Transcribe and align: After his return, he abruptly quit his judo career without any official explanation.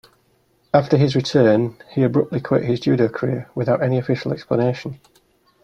After 0.73 0.97
his 0.97 1.15
return, 1.15 1.75
he 1.93 2.01
abruptly 2.01 2.41
quit 2.41 2.63
his 2.65 2.79
judo 2.79 3.07
career 3.07 3.51
without 3.53 3.83
any 3.83 3.99
official 3.99 4.33
explanation. 4.33 4.99